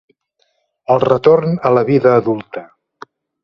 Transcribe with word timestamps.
El 0.95 1.03
retorn 1.03 1.55
a 1.71 1.75
la 1.79 1.87
vida 1.93 2.17
adulta. 2.23 2.69